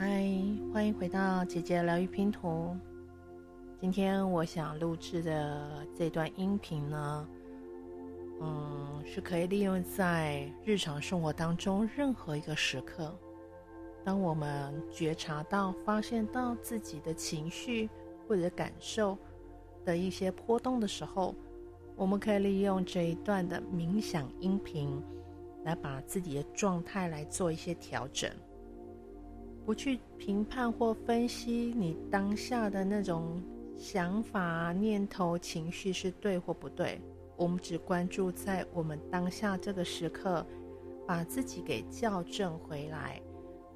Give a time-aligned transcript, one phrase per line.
[0.00, 0.24] 嗨，
[0.72, 2.74] 欢迎回到姐姐疗愈拼图。
[3.78, 7.28] 今天我想录制的这段音频呢，
[8.40, 13.14] 嗯，是可以利用在日常生活当中任何一个时刻。
[14.02, 17.86] 当我们觉察到、发现到自己的情绪
[18.26, 19.18] 或者感受
[19.84, 21.34] 的一些波动的时候，
[21.94, 24.98] 我们可以利用这一段的冥想音频，
[25.62, 28.30] 来把自己的状态来做一些调整，
[29.70, 33.40] 不去评判或分析你当下的那种。
[33.76, 37.00] 想法、念头、情绪是对或不对，
[37.36, 40.44] 我们只关注在我们当下这个时刻，
[41.06, 43.22] 把自己给校正回来，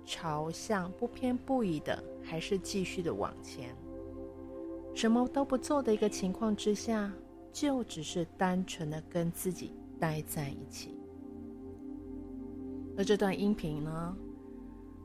[0.04, 3.72] 朝向不偏不倚的，还是继续的往前。
[4.94, 7.10] 什么都不做的一个情况之下，
[7.52, 10.98] 就只是单纯的跟自己待在一起。
[12.98, 14.16] 而这段音频呢，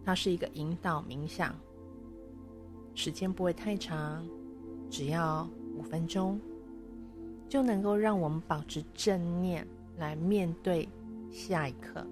[0.03, 1.55] 它是一个引导冥想，
[2.95, 4.27] 时间不会太长。
[4.89, 6.41] 只要五分钟，
[7.47, 10.89] 就能够让我们保持正念来面对
[11.29, 12.03] 下一刻。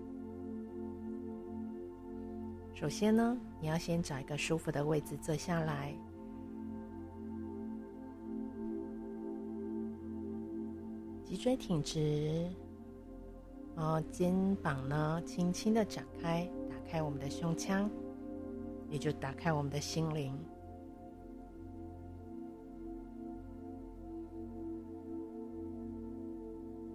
[2.76, 5.92] 首先呢，你要先找一个舒服的位置坐下来，
[11.26, 12.48] 脊椎挺直，
[13.76, 16.48] 然后肩膀呢轻轻的展开，
[16.90, 17.90] 开我们的胸腔，
[18.90, 20.34] 也就打开我们的心灵。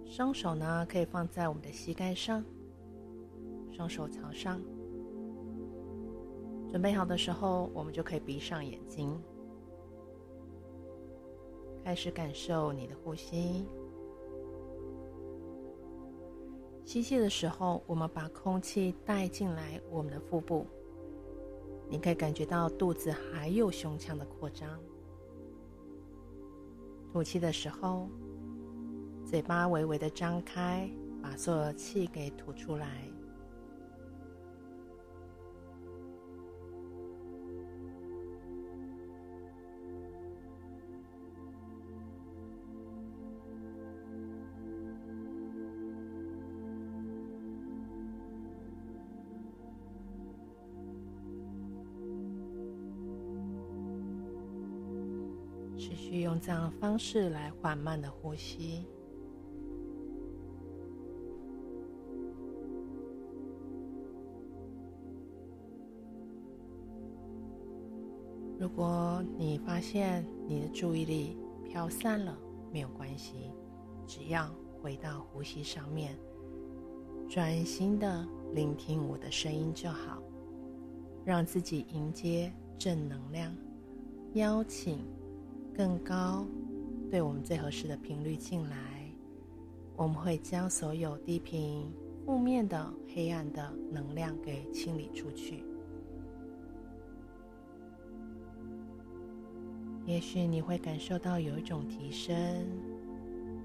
[0.05, 2.43] 双手呢，可以放在我们的膝盖上，
[3.71, 4.59] 双手朝上。
[6.69, 9.15] 准备好的时候，我们就可以闭上眼睛，
[11.83, 13.65] 开始感受你的呼吸。
[16.85, 20.67] 吸气的时候，我们把空气带进来我们的腹部，
[21.89, 24.79] 你可以感觉到肚子还有胸腔的扩张。
[27.11, 28.09] 吐气的时候，
[29.25, 30.89] 嘴巴微微的张开，
[31.21, 33.07] 把所有气给吐出来。
[56.13, 58.85] 持续用这样的方式来缓慢的呼吸。
[68.59, 71.35] 如果你发现你的注意力
[71.65, 72.37] 飘散了，
[72.71, 73.49] 没有关系，
[74.05, 74.53] 只要
[74.83, 76.15] 回到呼吸上面，
[77.27, 78.23] 专心的
[78.53, 80.21] 聆听我的声音就好，
[81.25, 83.51] 让自己迎接正能量，
[84.35, 84.99] 邀请
[85.75, 86.45] 更高
[87.09, 89.11] 对我们最合适的频率进来，
[89.95, 91.91] 我们会将所有低频、
[92.25, 95.63] 负面的、黑暗的能量给清理出去。
[100.05, 102.35] 也许你会感受到有一种提升、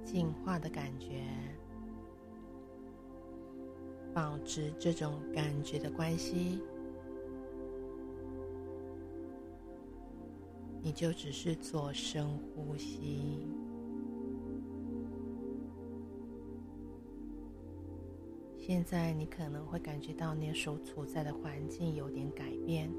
[0.05, 1.25] 进化的感觉，
[4.15, 6.63] 保持这种感觉的关系，
[10.83, 13.47] 你就只是做深呼吸。
[18.57, 22.91] 现在你可能会感觉到你所处在的环境有点改变。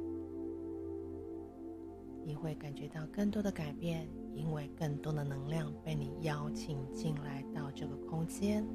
[2.25, 8.67] 你会感觉到更多的改变，因为更多的能量被你邀请进来到这个空间。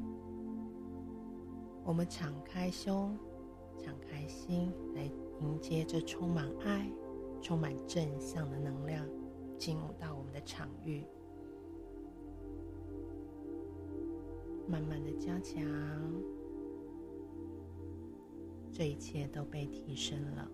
[1.84, 3.16] 我们敞开胸，
[3.78, 5.04] 敞开心，来
[5.40, 6.90] 迎接这充满爱、
[7.44, 9.06] 充满正向的能量
[9.58, 11.04] 进入到我们的场域。
[14.66, 15.62] 慢慢的加强，
[18.72, 20.50] 这一切都被提升了。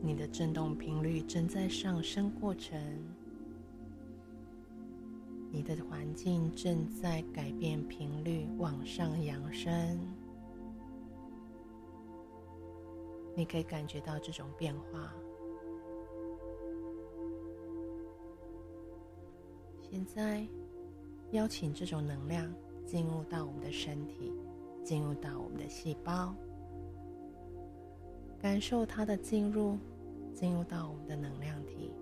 [0.00, 2.76] 你的振动频率正在上升过程，
[5.52, 10.00] 你的环境正在改变频率往上扬升，
[13.34, 15.12] 你可以感觉到这种变化。
[19.80, 20.46] 现在，
[21.32, 22.52] 邀请这种能量
[22.84, 24.32] 进入到我们的身体，
[24.82, 26.34] 进入到我们的细胞，
[28.40, 29.78] 感受它的进入。
[30.34, 31.92] 进入到我们的能量体，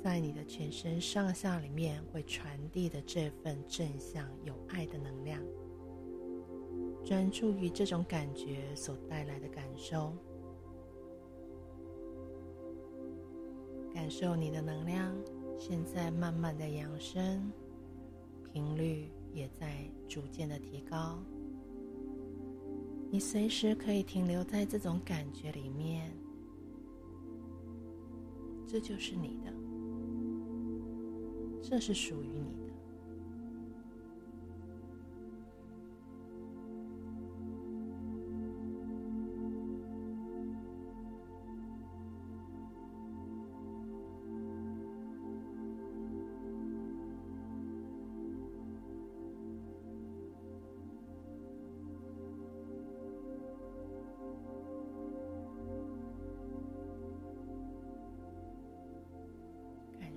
[0.00, 5.42] 在你的全身上下里面会传递的这份正向有爱的能量，
[7.04, 10.12] 专注于这种感觉所带来的感受，
[13.92, 15.14] 感受你的能量
[15.58, 17.52] 现在慢慢的扬升，
[18.52, 21.18] 频率也在逐渐的提高。
[23.10, 26.10] 你随时可以停留在这种感觉里面，
[28.66, 29.52] 这就是你的，
[31.60, 32.61] 这是属于你的。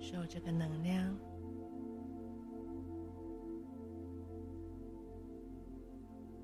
[0.07, 1.17] 受这个能量，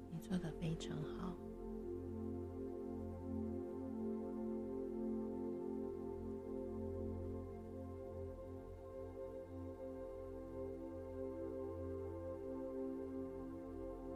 [0.09, 1.37] 你做的非常好。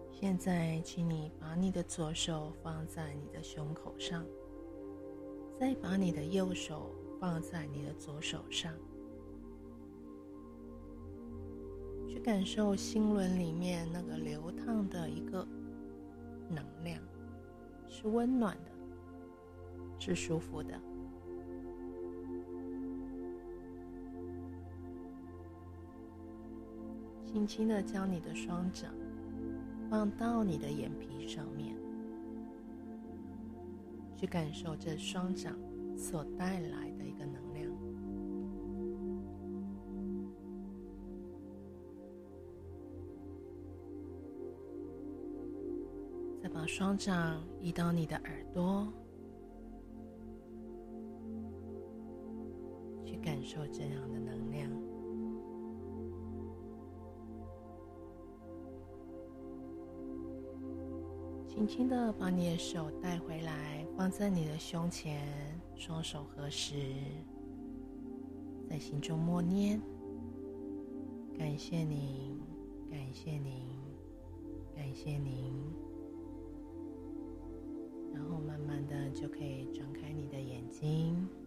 [0.09, 4.25] 现在，请你把你的左手放在你的胸口上，
[5.59, 6.89] 再把你的右手
[7.19, 8.73] 放在你的左手上。
[12.07, 15.45] 去感受心轮里面那个流淌的一个
[16.49, 17.01] 能量，
[17.87, 18.71] 是温暖的，
[19.99, 20.79] 是舒服的。
[27.25, 28.93] 轻轻的将你的双掌
[29.89, 31.75] 放到你的眼皮上面，
[34.15, 35.53] 去感受这双掌
[35.97, 37.44] 所带来的一个能
[46.67, 48.87] 双掌移到你的耳朵，
[53.05, 54.69] 去感受这样的能量。
[61.47, 65.25] 轻轻的把你的手带回来，放在你的胸前，
[65.75, 66.93] 双手合十，
[68.69, 69.81] 在心中默念：
[71.37, 72.37] 感谢您，
[72.91, 73.63] 感谢您，
[74.75, 75.84] 感谢您。
[79.15, 81.44] 就可以睁开你的眼睛。